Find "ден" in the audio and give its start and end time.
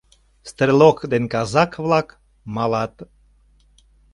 1.11-1.23